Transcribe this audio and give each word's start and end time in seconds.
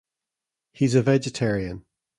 He's 0.73 0.95
a 0.95 1.03
vegetarian. 1.03 1.85